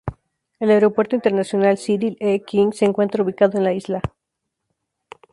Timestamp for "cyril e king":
1.77-2.71